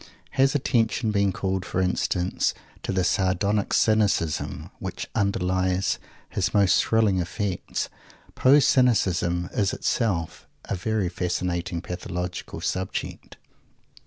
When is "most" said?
6.55-6.83